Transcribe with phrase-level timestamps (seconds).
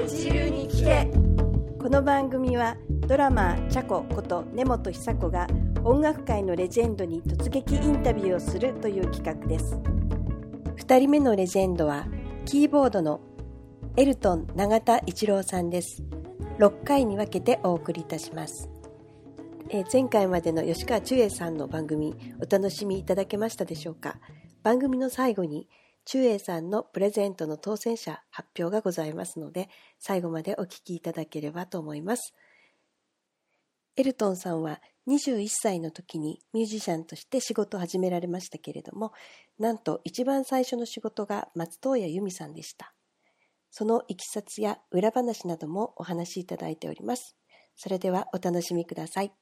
[0.00, 1.08] 一流に聞け
[1.78, 5.46] この番組はドラマーチャコこと根本久子が
[5.84, 9.76] 音楽界のレジェンドに突撃インタビューをするという企画です。
[10.76, 12.06] 2人目のレジェンドは
[12.44, 13.20] キーボードの
[13.96, 16.02] エルトン永田一郎さんです。
[16.58, 18.68] 6回に分けてお送りいたします。
[19.70, 24.16] えー前回までの吉川中英さんの番組お楽しみいただけましたでしょうか？
[24.62, 25.68] 番組の最後に
[26.04, 32.34] 中英さんのプレゼントの当選者発表がございますので最後までお聞きいただければと思います。
[33.96, 39.12] エルトンさんは21歳の時にミュージシャンとして仕事を始められましたけれども
[39.58, 42.94] なんと一番最初の仕事が松任谷由実さんでした。
[43.70, 47.36] そのいきさつや裏話などもお話しいただいております。
[47.76, 49.32] それではお楽しみください。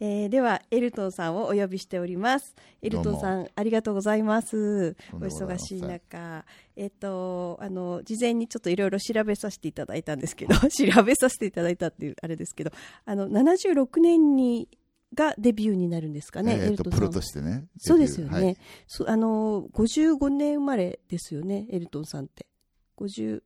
[0.00, 2.54] えーではエルトンさんをお呼びしております。
[2.82, 4.96] エルトンさんありがとうございます。
[5.12, 6.44] お忙しい中、
[6.76, 12.72] えっ、とあの事前にちょっといろいろ調べさせていただいたんですけど、 調べさせていただいたっていうあれですけど、
[13.04, 14.68] あの76年に
[15.14, 16.58] がデビューになるんんかね。
[16.60, 17.66] えーとプロエルトンさんはとしてね。
[17.78, 18.44] そうですよね。
[18.44, 18.56] はい
[18.86, 22.46] そうあの55年生まれですよね、エルトンさんって。
[22.96, 23.42] 50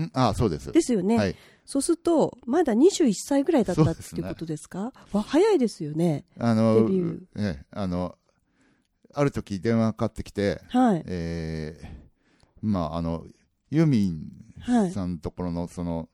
[0.00, 0.72] んあそうです。
[0.72, 1.16] ですよね。
[1.16, 1.36] はい。
[1.64, 4.92] そうするとまだ21歳ぐらいだったっていうことですか？
[5.12, 6.24] わ早いですよね。
[6.38, 8.16] あの、デビューええあの、
[9.14, 11.02] ある時電話かかってきて、はい。
[11.06, 12.02] えー
[12.62, 13.24] まあ、あの、
[13.70, 16.08] ユーミンさんのところのその、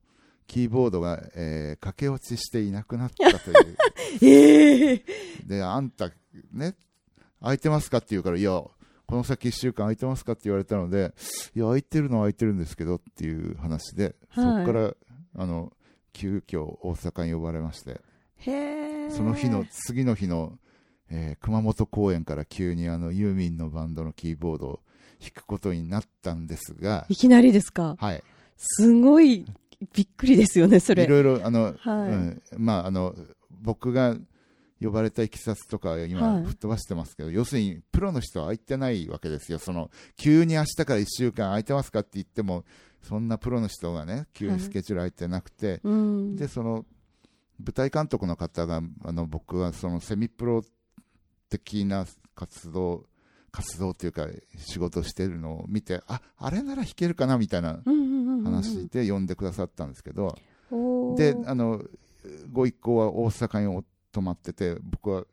[0.47, 3.77] キーボードが、えー駆け落ちしていなくなったという。
[4.23, 5.05] ええ
[5.47, 6.11] で、あんた、
[6.53, 6.75] ね、
[7.41, 11.15] 空いてますかって言うから、いや、この先1週間空いてますかって言われたので、
[11.55, 14.95] いや、空いてるのは空いてるんですけどっていう話で、はいそこから、
[15.39, 15.73] あの、
[16.13, 18.01] 急遽大阪に呼ばれまして。
[19.11, 20.59] その日の、次の日の、
[21.11, 24.81] えー熊本公演から急にあの、ユーミンのバンドのキーボードを
[25.21, 27.97] 弾くことになったんですが、いきなりですか？
[27.99, 28.23] はい。
[28.57, 29.47] すごい
[29.95, 31.05] びっくりですよね、それ。
[31.05, 33.15] いろいろ、あの、はいうん、まあ、あの、
[33.63, 34.17] 僕が
[34.83, 39.59] 呼ばれたいきさつとかは今、はい吹っ飛ばしてますけど、要するに、プロの人は空いてないわけですよ。
[39.59, 42.65] その、急に明日から1週間空いてますかって言っても、
[43.03, 46.37] そんなプロの人がね、急にスケジュール空いてなくて、うん。
[46.37, 46.85] で、その、
[47.59, 50.63] 舞台監督の方が、あの、僕はそのセミプロ
[51.49, 53.05] 的な活動、
[53.51, 54.27] 活動っていうか、
[54.57, 57.81] 仕事してるのを見て、あ、あれなら弾けるかなみたいな
[58.45, 60.37] 話で呼んでくださったんですけど、
[61.17, 61.83] であの
[62.53, 65.25] ご一行は大阪に泊まってて僕は、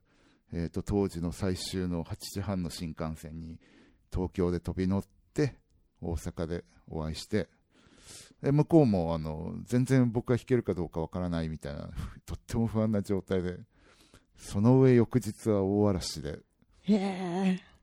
[0.53, 3.59] えー、と当時の最終の8時半の新幹線に
[4.13, 5.55] 東京で飛び乗って
[6.09, 7.47] 大阪でお会いして
[8.41, 11.89] で向こうもあの全然僕が弾けるかどうかわからないみたいな
[12.25, 13.59] とっても不安な状態で
[14.37, 16.39] その上翌日は大嵐で。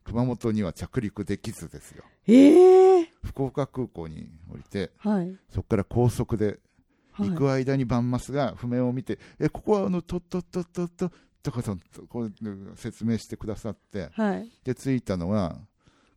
[0.04, 3.12] 熊本には着陸できずですよええ。
[3.24, 5.36] 福岡空港に降りてはい。
[5.48, 6.60] そこから高速で
[7.12, 11.12] はい行く間にバンマスが譜面を見て、え、ここはあの、とっとっとっとっと、
[11.42, 11.76] とかと、
[12.08, 12.32] こう
[12.76, 14.50] 説明してくださって、はい。
[14.64, 15.58] で、着いたのが、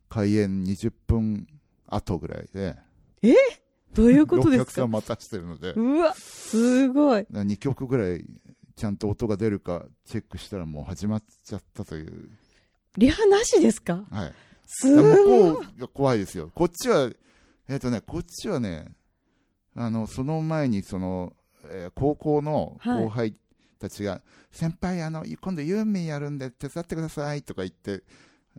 [0.08, 1.46] 開演20分
[1.88, 2.76] 後ぐらいで、
[3.94, 4.64] どういうことおですか？
[4.66, 7.22] 客さん待たしてるので、うわ、すごい。
[7.30, 8.24] 2曲ぐらい
[8.76, 12.30] ちゃんと音が出るかチェックしたらもう始まっちゃったという。
[12.98, 14.04] リハなしですか？
[14.10, 14.32] はい。
[14.66, 15.50] すごい。
[15.50, 16.50] 向こうが怖いですよ。
[16.54, 17.10] こっちは、
[17.68, 18.88] えっ、とね、こっちはね、
[19.74, 21.32] あの、その前に、その、
[21.70, 23.34] えー高校の後輩
[23.78, 28.02] たちが、先輩、あの、今度ユーミンやるんで手伝ってくださいとか言って、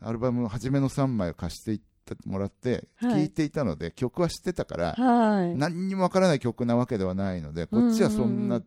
[0.02, 1.86] アルバムの初めの3枚を貸していって
[2.26, 5.56] もらって、はい聴いていたので、曲は知ってたから、はい。
[5.56, 8.62] 何にもわからない曲なわけではないので、こっちはそんな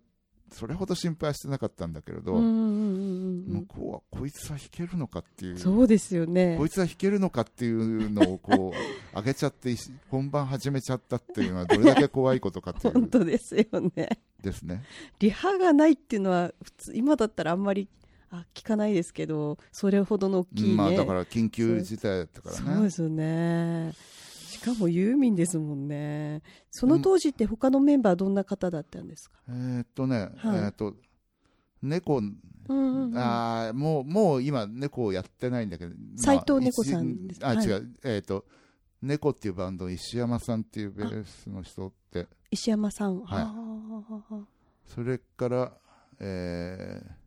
[0.53, 5.59] それほど心配はしてなかったんだけれど、向こうはこいつは弾けるのかっていう。
[5.59, 6.67] そうですよねこ。
[6.67, 8.77] いつは弾けるのかっていうのをこう
[9.17, 9.75] 上げちゃって
[10.09, 14.19] 本番始めちゃったっていうのはどれだけ怖いことかってい本う当ですよね。
[14.43, 14.83] ですね。
[15.21, 17.89] リハがないっていうのは普通今だったらあんまり
[18.31, 20.75] あ聞かないですけど、それほどの大きいね。
[20.77, 22.75] まあだから緊急事態だったからね。
[22.75, 23.93] そうですよね。
[24.49, 26.43] しかもユーミンですもんね。
[26.71, 29.39] その当時って他のメンバーどんな方だったんですか？
[29.49, 30.95] えーっとね、はいえーっと
[31.83, 32.37] 猫、うん
[32.69, 38.45] うんうんあーもうもう今猫をやってないんだけど、斉藤猫さんですはい違うえーっと
[39.03, 43.21] 猫っていうバンドの石山さんっていうベースの人って石山さん。
[43.23, 44.45] はいあー
[44.85, 45.73] それから、
[46.21, 47.20] えー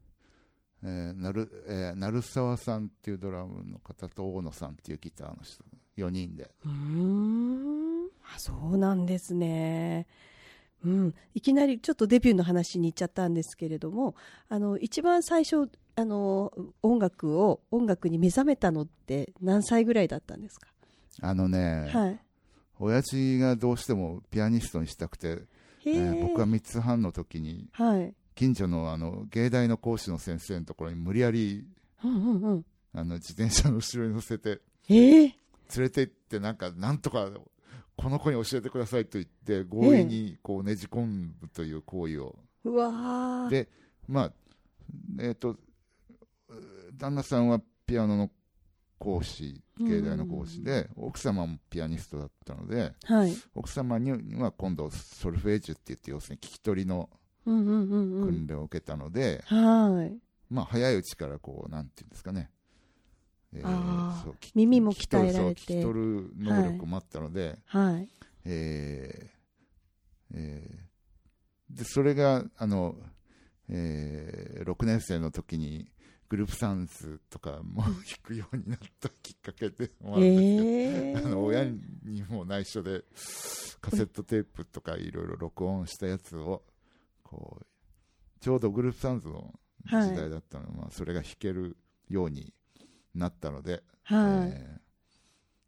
[0.83, 5.63] えーなるえー鳴沢さんっていうドラムの方と大野さんっていうギターの人
[5.97, 6.49] 4人で。
[6.65, 8.05] うーん。
[8.35, 10.07] あそうなんですね。
[10.85, 14.15] うん、いきなりちょっとデビューの話に行っちゃったんですけれども
[14.49, 16.51] あの一番最初あの
[16.81, 20.67] 音楽を音楽に目覚めたのって何歳ぐらいだったんですか、
[21.21, 22.19] あのね、はい、
[22.79, 25.43] 親父がどうしてもピアニストにしたくて
[25.85, 28.13] えー僕は3つ半の時にはい。
[28.35, 31.65] 近所のあの芸大の講師の先生のところに無理やり
[32.03, 32.65] うんうんうん。
[32.93, 35.35] あの自転車の後ろに乗せてええ連
[35.77, 37.29] れて行ってなんかなんとか
[37.95, 43.69] この子に教えてくださいと言って強引にこうねじ込むという行為を、うわーで
[44.07, 44.33] まあ
[45.19, 45.57] えっ、と
[46.97, 48.31] 旦那さんはピアノの
[48.99, 53.35] 講師芸大の講師で、奥様もピアニストだったのではい。
[53.53, 57.09] 奥様には今度ソルフェージュって言って要するに聞き取りの。
[57.45, 60.17] 訓練を受けたので、はい。
[60.49, 62.49] まあ早いうちからこうなんていうんですかね、
[63.53, 65.61] えーそう耳も鍛えられて。
[65.61, 68.09] 聞き取る能力もあったので、はい。
[68.45, 70.83] えーえー
[71.69, 72.95] でそれがあの、
[73.69, 75.89] えー6年生の時に
[76.29, 77.93] グループサウンズとかも弾
[78.23, 83.03] くようになったきっかけでもあるんですけど、ええ あの親にも内緒で
[83.81, 86.63] カセットテープとかいろいろ録音したやつを
[87.33, 87.65] こう
[88.39, 89.53] ちょうどグループサウンズの
[89.85, 91.77] 時代だったので、まあ、それが弾ける
[92.09, 92.53] ように
[93.15, 94.51] なったので、はい。
[94.53, 94.83] えー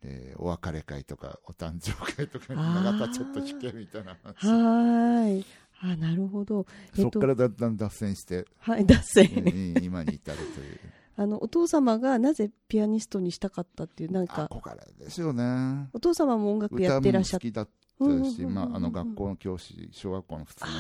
[0.08, 5.46] えーお別れ会とかお誕生会とかまたちょっと弾けみたいな話はい。
[5.82, 6.68] あ、なるほど。
[6.94, 9.24] えそっとこからだんだん脱線して、はい、脱線。
[9.26, 10.80] えー今に至るという
[11.18, 20.72] あの、お父様がなぜピアニストにしたかったっていう、なんか、憧れですよねお父様も音楽や歌もってらっしゃっ好きだったし、まあ、あの学校の教師小学校の普通の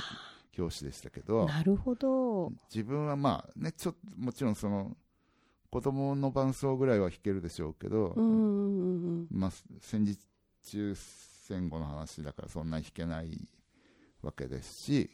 [0.55, 2.51] 教師でしたけどなるほど。
[2.73, 4.95] 自分はまあねちょっともちろんその
[5.69, 8.13] 子供の伴奏ぐらいは弾けるでしょうけど。
[9.29, 10.17] まあ、戦時
[10.63, 13.37] 中戦後の話だからそんなに弾けない
[14.21, 15.09] わけですし。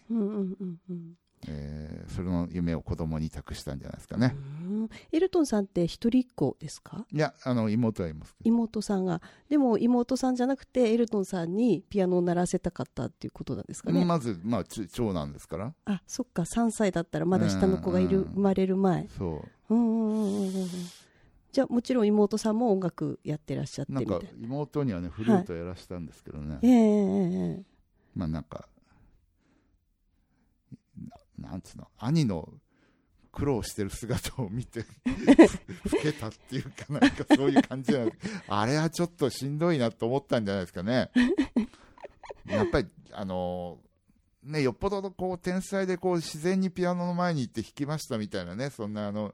[1.47, 7.05] えーその夢を子供に託したんじゃないですかね、うんエルトンさんって一人っ子ですか？
[7.11, 9.21] いやあの妹はいます妹さんが。
[9.49, 14.03] でも妹さんじゃなくてエルトンさんにピアノを習わせたかったっていうことなんですかね？
[14.03, 19.07] まず、まあ、ち長男ですからあ、そっか、3歳だったらまだ下の子がいる、生まれる前。
[19.17, 20.67] そううんうんうんうんうん。
[21.51, 24.45] じゃあもちろん妹さんも音楽やってらっしゃってなんかみたいな。
[24.45, 27.63] 妹にはねフルートやらしたんですけどね、えええええ
[28.15, 28.67] まあなんか
[31.41, 32.49] ななんつうの兄の
[33.31, 34.85] 苦労してる姿を見て
[35.91, 38.13] 老けたっていうかなんかそういう感じじゃない
[38.47, 41.11] あれはちょっとしんどいなと思ったんじゃないですかね。
[42.45, 43.79] やっぱりあの
[44.43, 49.33] ねよっぽどのこう天才でこう自然にピアノの前に行って弾きましたみたいなねそんなあの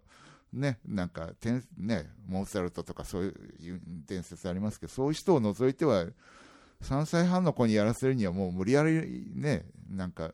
[0.54, 3.24] ねなんか天ねモーツァルトとかそう
[3.60, 6.06] いう伝説ありますけどそういう人を除いては
[6.84, 10.34] 3歳半の子にやらせるにはもう無理やりねなんか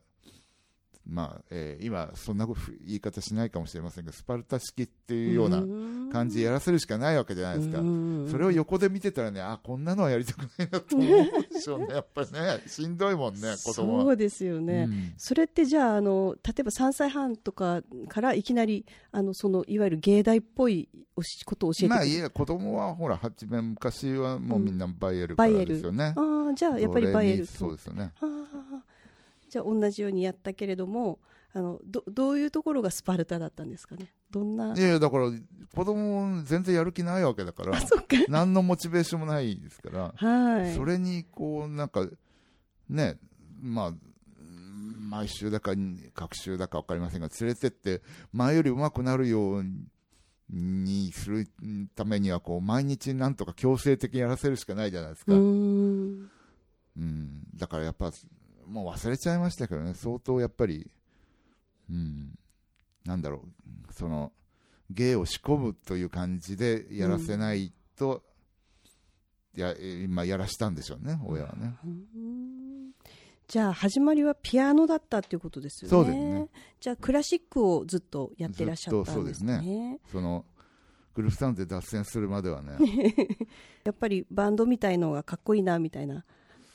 [1.06, 5.62] まあ、えー今そんなふ言い方しないかもしれませんがスパルタ式っていうような
[6.12, 7.78] 感じでやらせるしかないわけじゃないですか、
[8.32, 11.88] それを横で見てたらねあこんなのはやりたくないなと思うでしょうね。
[11.94, 14.04] やっぱりねしんどいもんね子供は。
[14.06, 15.14] そうですよね、うん。
[15.18, 27.54] それってじゃああの例えば3歳半とかからいきなりあのそのいわゆる芸大っぽいおしことを教えてまあいや子供はほら初め昔はもうみんなバイエルからバイエルですよね、ああじゃあやっぱりバイエルと。
[27.54, 28.12] そうですよね。
[28.22, 28.26] あ
[29.54, 31.20] じゃあ同じようにやったけれども
[31.54, 34.12] あのどどういうところがスパルタだったんですかね？
[34.32, 34.74] どんな？
[34.76, 35.30] いやいやだから
[35.76, 37.80] 子供全然やる気ないわけだから
[38.30, 40.74] 何のモチベーションもないですからはい。
[40.74, 42.10] それにこうなんか
[42.90, 43.20] ね
[43.62, 49.64] まあうん毎週だかに各週だか分かりませんが連れてって前より上手くなるよう
[50.50, 51.48] にする
[51.94, 56.30] ためにはこう毎日なんとか強制的にやらせるしかないじゃないですか、うん。
[57.56, 58.12] だからやっぱ
[58.74, 59.94] もう忘れちゃいましたけどね。
[59.94, 60.90] 相当やっぱり、
[61.92, 62.34] うん、
[63.06, 63.44] なんだろ
[63.90, 63.94] う。
[63.94, 64.32] その
[64.90, 68.24] 芸を仕込むという感じでやらせないと、
[69.56, 71.76] や今やらしたんでしょうね親はね。
[73.48, 75.90] じゃあ始まりはピアノだったっていうことですよね。
[75.92, 76.50] そうですね。
[76.80, 80.00] じゃあクラシックをずっとやってらっしゃったんですずっとそうですね。
[80.12, 80.46] その
[81.14, 82.78] グループサウンドで脱線するまではね。
[83.86, 86.26] やっぱりバンドみたいのがかっこいいなみたいな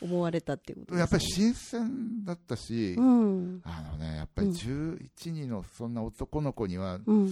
[0.00, 3.60] 思われたっていうことね、やっぱり新鮮だったし、うん。
[3.64, 7.30] あのねやっぱり11、人のそんな男の子にはうん。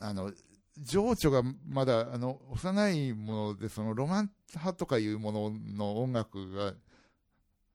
[0.00, 0.32] あの
[0.80, 6.74] 情緒がまだあの幼いものでそのロマン派とかいうものの音楽が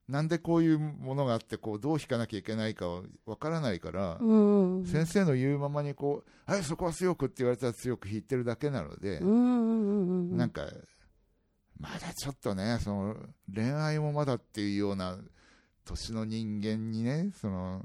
[0.08, 2.88] なんでこういうものがあってこうどう弾かなきゃいけないか
[3.25, 10.38] わからないから、うん先生の言うままにこう「はいそこは強く」って言われたら強く弾いてるだけなので、うんうんうんうん。
[10.38, 10.67] なんか
[11.84, 13.16] まだちょっとねその
[13.54, 15.18] 恋愛もまだっていうような
[15.84, 17.84] 年の人間にねその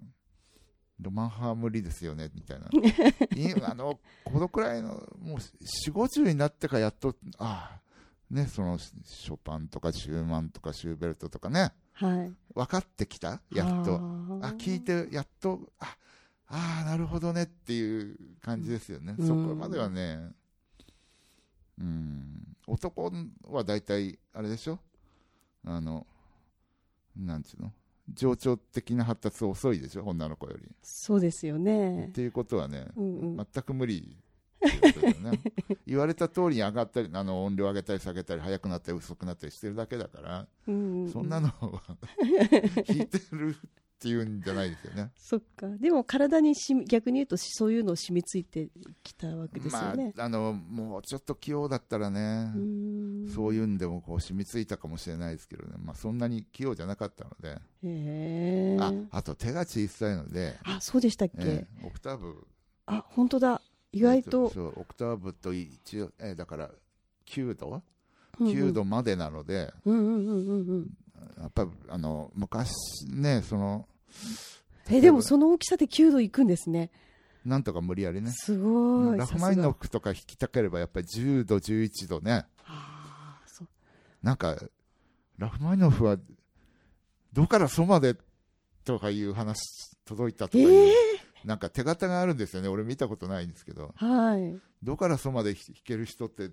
[1.01, 2.67] ロマン派は無理ですよねみたいな。
[3.37, 7.81] いあのこのくらいのもう4 5 0になってからやっとああ
[8.31, 11.73] ね、そのショパンとかシューマンとかシューベルトとかね。
[11.95, 12.33] はい。
[12.55, 13.41] 分かってきた？
[13.51, 13.97] やっと。
[14.43, 15.97] ああ聞いてやっとあ
[16.47, 19.27] あーなるほどねっていう感じですよね、うん。
[19.27, 20.31] そこまではね
[21.81, 22.57] うん。
[22.67, 23.11] 男
[23.49, 24.79] は大体あれでしょ？
[25.65, 26.07] あの
[27.17, 27.73] なんちゅうの？
[28.15, 30.05] 情緒的な発達遅いでしょ？
[30.05, 32.07] 女の子より、そうですよね。
[32.07, 32.09] っ。
[32.11, 33.37] ていうことはねうんうん。
[33.37, 34.17] 全く無理
[34.61, 35.41] ね。
[35.87, 41.81] 言われた通りに上がったりあの音量上げたり下げたり速くなったり遅くなったりしてるだけだから、うんうんそんなのは
[42.87, 43.57] 弾いてる
[43.99, 45.67] っていうんじゃないですよね そっか。
[45.67, 48.71] でも体にしみ逆に言うとそういうのを染みついて
[49.03, 50.13] きたわけですよね。
[50.17, 58.77] まあ、あのもうちょっと器用だったらね、うそういうんでもこう染みついたかもしれないですけどね、まあ、そんなに器用じゃなかったので、へえ。
[58.81, 62.47] ああと手が小さいので、あ、そうでしたっけ、ええオクターブ
[62.87, 63.61] あ、本当だ。
[63.91, 64.45] 意外と。
[64.45, 66.71] えっそうオクターブと一応、ええだから
[67.27, 67.83] 9度、うんうん
[68.39, 70.91] 9度までなので、うんうんうんうんうん。
[71.41, 72.73] やっぱりあの昔
[73.09, 73.87] ね、その
[74.91, 76.91] え、でもその大きさで9度いくんですね。
[77.45, 79.19] なんとか無理やりね、すごい。
[79.19, 83.69] ラフマニノフとか弾きたければ、やっぱり10度、11度ね、あーそう
[84.23, 84.57] なんか、
[85.39, 86.19] ラフマニノフは、
[87.33, 88.17] どからそまで
[88.85, 89.59] とかいう話
[90.05, 90.95] 届いたとかいう、え
[91.45, 94.61] なんか手形があるんですよね、俺見たことないんですけど、はい。
[94.83, 96.51] どからそまで弾ける人って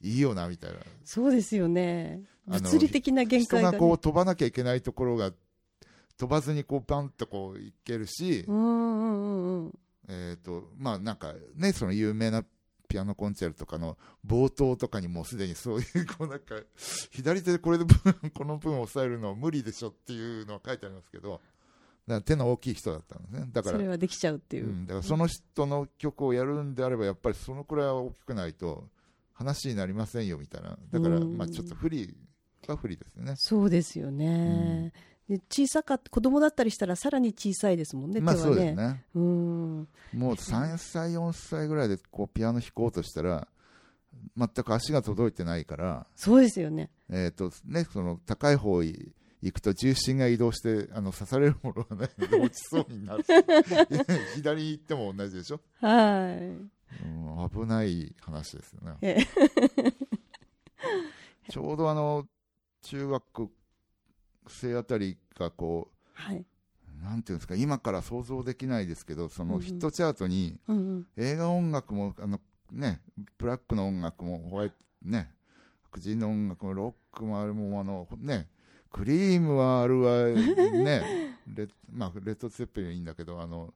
[0.00, 2.22] いいよなみたいな、そうですよね。
[2.46, 3.78] 物理的な限人界が、ね。
[3.78, 5.32] がこう飛ばなきゃいけないところが
[6.16, 9.78] 飛ばずにこうパンとこういけるし、うんうんうんうん。
[10.08, 12.44] えっ、と、まあなんかね、その有名な
[12.88, 16.54] ピアノコンチェルトとかの冒頭とかにもうすでにそういう、こうなんか、
[17.10, 21.40] 左手でこれで分この分を押さえるのは無理でしょっていうのは書いてありますけど、
[22.06, 23.48] だから手の大きい人だったんですね。
[23.52, 24.68] だから、それはできちゃうっていうう。
[24.68, 28.88] ん、だからその人の曲をやるんであれば、やっぱりそのくらいは大きくないと
[29.36, 30.78] 話になりませんよみたいな。
[30.90, 32.16] だから、うんまあちょっと不利
[32.66, 33.34] は不利ですよね。
[33.36, 34.92] そうですよね。
[35.28, 38.36] で小さかった子供だったりしたらさらに小さいですもんね、まあ。
[38.36, 39.04] そうですね。
[39.14, 39.88] うん。
[40.14, 43.46] もう3歳、4歳ぐらいでこうピアノ弾こうとしたら、
[44.36, 46.90] 全く足が届いてないから、そうですよね。
[47.10, 48.86] えーとね、その高い方へ
[49.42, 53.24] 行くと重心が移動してあの刺されるものがないので落ちそうになる
[54.36, 56.75] 左に行っても同じでしょ、はい。
[57.04, 59.16] うん、危ない話ですよねえ
[61.50, 62.26] ちょうどあの
[62.82, 63.50] 中学
[64.48, 66.38] 生あたりがこはい。
[66.38, 66.46] う
[67.02, 70.58] なんていうんですか今から想像できないですけどそのヒットチャートに。
[71.16, 72.40] 映画音楽もあの
[72.72, 73.00] ね
[73.38, 75.30] ブラックの音楽もホワイトね
[75.84, 78.48] 白人の音楽もロックもあるもんあのね
[78.90, 83.72] クリームはあるわね レ,、まあ、レッド・ツェッペリンいいんだけどあの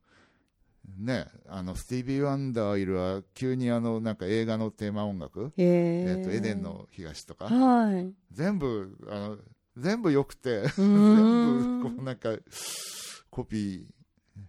[0.99, 7.47] ねあのスティービー・ワンダーいるわ急にあのなんか映画のテーマ音楽、えーとエデンの東とか？
[7.47, 8.13] はい。
[8.33, 9.39] 全部あの
[9.77, 12.31] 全部良くてう全部こうなんか
[13.31, 13.85] コピー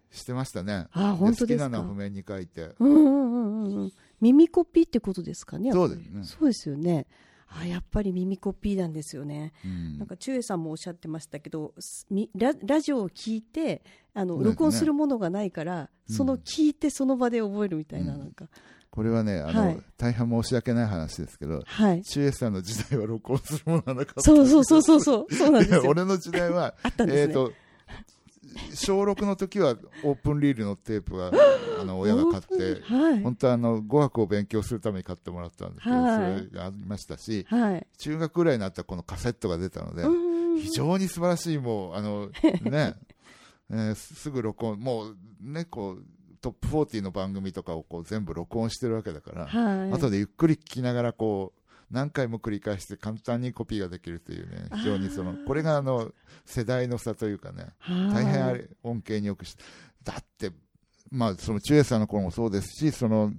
[0.10, 1.66] してましたねあ、本当ですか？
[1.66, 3.92] 好きなのは譜面に書いてうんうんうんうんうん。
[4.20, 5.72] 耳コピーってことですかね。
[5.72, 7.08] そうですねそうですよね。
[7.60, 9.54] あ、やっぱり耳コピーなんですよね。
[9.66, 11.74] うんなんか中英さんもおっしゃってましたけど、
[12.36, 18.46] ララジオを聞いてあの、録音するものがないから、うんその聞いてその場で覚えるみたいな、うんなんか、
[18.90, 22.02] これはね、あの、はい大変申し訳ない話ですけど、はい。
[22.04, 24.22] 中英さんの時代は録音するものがなかった。
[24.22, 25.84] そうそうそうそうそう、そうなんですよ。
[25.88, 27.22] 俺の時代は、あったんですね。
[27.22, 27.54] えっ、と、
[28.74, 31.32] 小6の時はオープンリールのテープが、
[31.80, 33.22] あの、親が買って、はい。
[33.22, 37.88] 本当はあの、語学を勉強するために買ってもらったんですけど、はいそれがありましたし、はい。
[37.98, 42.28] 中学ぐらいになったらこのカセットが出たので、うん非常に素晴らしい、もう、あの、
[42.70, 42.96] ね、
[43.72, 46.04] えーすぐ録音、もうね、こう、
[46.42, 49.92] トップ40の番組とかをこう全部録音してるわけだから、はい。
[49.92, 51.61] 後でゆっくり聞きながらこう
[51.92, 56.12] 何回も繰り返して簡単にコピーができるというね非常にそのこれがあの
[56.46, 59.56] 世代の差というかねはい大変あれ恩恵によくし
[60.04, 60.52] だって
[61.12, 63.32] まあその中英さんの頃もそうですしその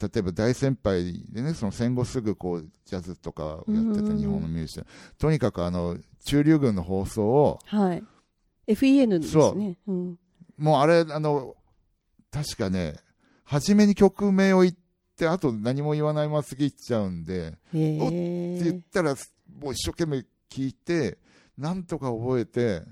[0.00, 4.86] 例えば大先輩でねその戦後すぐこうジャズとかをやってた日本のミュージシャン
[5.18, 8.02] とにかくあの中流軍の放送をはい。
[8.66, 9.78] FEN ですね。
[9.86, 10.18] うん。
[10.58, 11.54] もうあれあの
[12.32, 12.96] 確かね
[13.44, 14.85] 初めに曲名を言って
[15.24, 18.80] あと何も言わないまま次行っちゃうんでへおって言っえ。
[18.92, 19.14] たら、
[19.60, 21.18] もう一生懸命聞いて、
[21.56, 22.82] なんとか覚えて、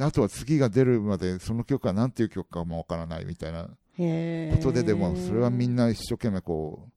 [0.00, 3.64] あとは次が出るまで、その曲は何ていう曲かもわからないみたいな。
[3.64, 6.91] ことで、でも、それはみんな一生懸命こう、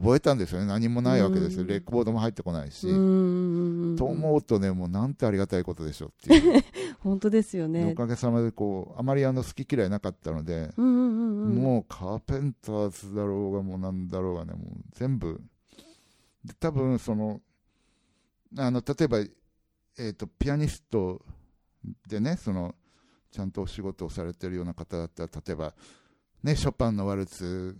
[0.00, 0.66] 覚えたんですよね。
[0.66, 1.62] 何もないわけですよ。
[1.62, 2.88] うんレコードも入ってこないし。
[2.88, 2.94] う
[3.94, 3.96] ん。
[3.96, 6.64] と思うとね、もうなんてありがたいことでしょうっていう。
[7.00, 7.94] 本当ですよおね。
[7.94, 10.72] かげさまでこう、あまりあの好き嫌いなかったので。
[10.76, 15.40] もうカーペンターズだろうが、もうなんだろうがね、もう全部、
[16.44, 17.40] で多分その
[18.58, 21.20] あの例えば、えーと、ピアニスト
[22.08, 22.74] でねその
[23.30, 25.74] ちゃんとお仕事をされてるような方だったら例えば、
[26.42, 27.76] ね、ショパンのワルツ、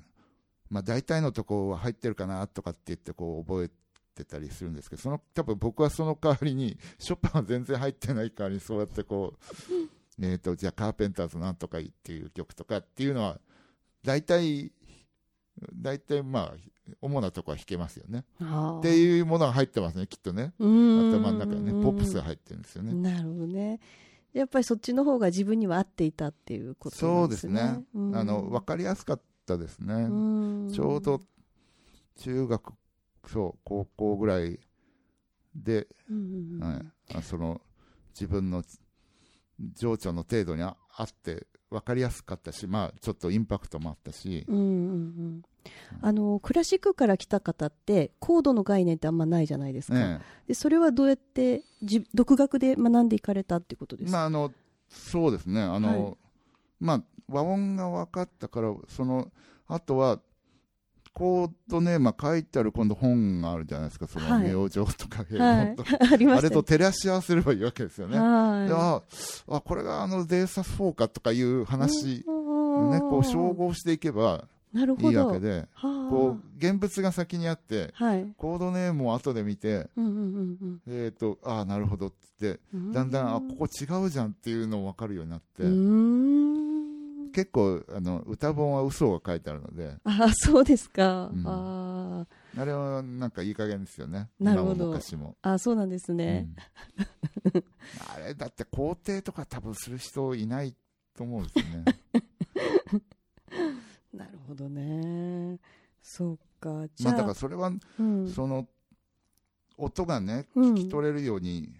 [0.70, 3.70] まあ、大体のとこは入ってるかなとかって言ってこう覚え
[4.16, 9.44] てたりするんですけどその多分僕はその代わりに ショパンは全然入ってない代わりにそうやってこう
[10.18, 13.38] えーと、じゃあカーペンターズなんとかっていう曲とかっていうのは
[14.02, 14.72] 大体
[15.74, 16.54] 大体まあ
[17.02, 18.24] 主なとこは弾けますよね。
[18.40, 20.54] っていうものが入ってますねきっとね。
[20.58, 22.94] 頭の中にねポップスが入ってるんですよね。
[22.94, 23.80] なるほどね。
[24.32, 27.82] やっぱりそっちの方が自分には合っていたっていうこと、ね、そうですね。
[27.94, 29.24] あの分かりやすかった
[29.56, 30.06] ですね。
[30.72, 31.20] ちょうど
[32.16, 32.72] 中学
[33.26, 34.58] そう高校ぐらい
[35.54, 35.86] で、
[36.60, 36.82] は
[37.18, 37.60] い、その
[38.14, 38.62] 自分の
[39.74, 45.42] 情緒の程度にあって分かりやすかったし、まあ、ちょっとインパクトもあったし、うんうんうん。
[46.00, 54.52] あのクラシックから来た方ってコードの概念ってあんまないじゃないですか、ね、でそれはどうやってじ独学で学んでいかれたってことですか、まあ、あの
[54.88, 55.60] そうですね。
[55.60, 56.16] あの、はい、
[56.78, 59.30] まあ、和音が分かったからその
[59.68, 60.20] あとは
[61.16, 65.82] コードネーム書いてある今度本があるじゃないですか、その明星とか平凡と。
[65.82, 68.18] か、はい、ああれと照らし合わせればいいわけですよね。
[68.18, 69.02] は
[69.48, 82.60] い、あこれがあのデーサス4かとかいう話、ね、こう照合していけばいいわけで、こう現物が先にあって、はい、コードネームを後で見て、うんうんうん、えっ、ー、とああなるほどって、
[82.92, 85.62] だんだんあここ違うじゃんっていうのも分かるようになって。
[87.36, 89.94] 結構あの歌本は嘘が書いてあるので。
[90.04, 92.26] あそうですか、うん、あ
[92.56, 94.30] あれはなんかいい加減ですよね。
[94.40, 94.86] なるほど。
[94.86, 95.36] 昔も。
[95.42, 96.48] あそうなんですね、
[97.44, 97.64] うん、
[98.16, 100.74] あれだって肯定とか多分する人いない
[101.14, 101.84] と思うんですよね。
[104.14, 105.60] なるほどね。
[106.00, 106.88] そうか。
[106.94, 108.66] じゃあ、まあ、だからそれは、うん、その
[109.76, 111.70] 音がね聞き取れるように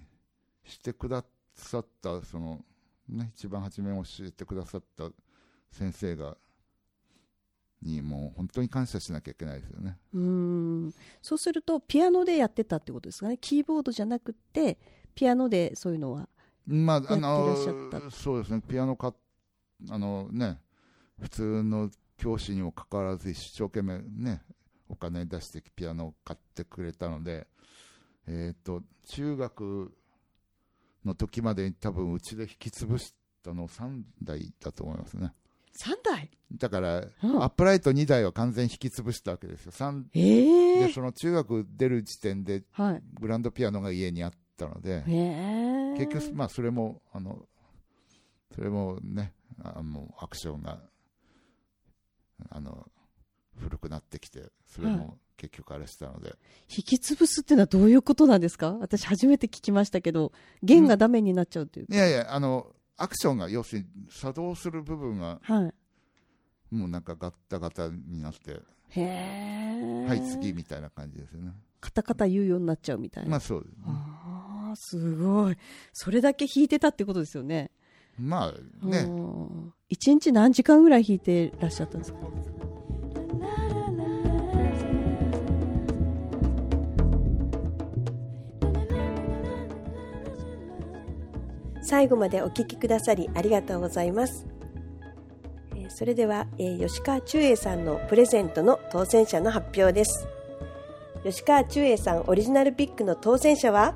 [0.64, 2.62] してくださった、その
[3.08, 5.10] ね一番初め教えてくださった
[5.72, 6.36] 先生が
[7.82, 9.98] にもう本当に感謝しなきゃいけないですよね。
[10.14, 10.94] うん。
[11.22, 13.38] そうするとピアノでやってたってことですかね。
[13.38, 14.78] キーボードじゃなくて
[15.14, 16.28] ピアノでそういうのは
[16.66, 17.56] まああの
[18.10, 18.62] そうですね。
[18.66, 19.14] ピアノか
[19.90, 20.58] あのね
[21.20, 24.42] 普通の教師にもかかわらず一生懸命ね
[24.88, 27.46] お金出してピアノを買ってくれたので
[28.26, 29.92] えっ、ー、と中学
[31.04, 35.32] の時までに多分うちで引き潰したの3台だと思いますね
[35.76, 36.30] 3台？
[36.52, 39.72] だから、うん、アップライト2台は完全引き潰したわけですよ、
[40.14, 42.62] えー、でその中学出る時点で、
[43.20, 45.02] グランドピアノが家にあったので、
[45.98, 47.46] 結局、まあ、それもあの
[48.54, 50.78] それもねあのアクションが
[52.50, 52.86] あの
[53.58, 56.38] 古くなってきてそれも結局あれしたので、はい、
[56.78, 58.74] 引き潰すっていうのはどういうことなんですか？
[58.80, 65.72] 私初めて聞きましたけど弦がダメになっちゃうっていう、うん、いやいやあのアクションが要するに作動する部分が、は
[66.72, 68.52] い、もうなんかガッタガタになって
[68.90, 71.52] へえはい次みたいな感じですよね。
[71.80, 73.30] カタカタ言うようになっちゃうみたいな。
[73.30, 75.56] まあそうです、ね、ああすごい。
[75.92, 77.70] それだけ弾いてたってことですよね。
[78.18, 79.06] まあね。
[79.88, 82.18] 一日何時間ぐらい弾いてらっしゃったんですか？
[91.86, 94.44] 最後までお聴きくださりありがとうございます。
[95.88, 100.26] それでは、え吉川中英さんのプレゼントの当選者の発表です。
[101.22, 103.94] 吉川中英さんオリジナルピックの当選者は？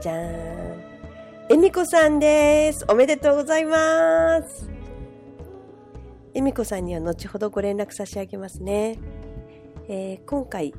[0.00, 0.80] じゃーん。
[1.50, 2.86] えみこさんです。
[2.88, 4.70] おめでとうございます。
[6.34, 8.96] えみこさんには後ほどご連絡差し上げますね。
[9.88, 10.72] えー、今回、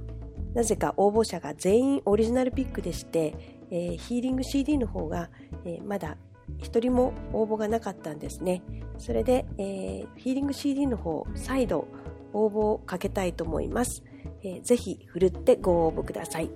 [0.54, 5.30] なぜか応募者が全員オリジナルピックでして、えー、ヒーリング CD の方が、
[5.66, 6.18] えー、まだ
[6.60, 8.62] 1人も応募がなかったんですね。
[8.98, 11.88] それで、えー、ヒーリング CD の方、再度
[12.34, 14.04] 応募をかけたいと思います。
[14.44, 16.50] えー、ぜひ、ふるってご応募ください。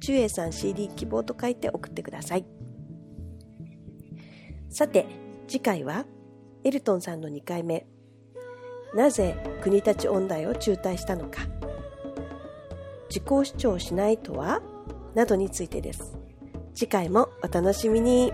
[0.00, 2.44] 中英さん CD 希望と書いて送ってください。
[4.68, 5.06] さて、
[5.48, 6.04] 次回は、
[6.62, 7.86] エルトンさんの2回目。
[8.94, 11.46] なぜ国立音大を中退したのか。
[13.08, 14.60] 自己主張しないとは？
[15.14, 16.18] などについてです。
[16.74, 18.32] 次回もお楽しみに。